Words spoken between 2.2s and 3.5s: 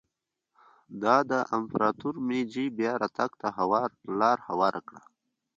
مېجي بیا راتګ ته